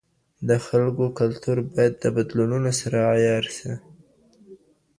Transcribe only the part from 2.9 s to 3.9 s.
عیار سي.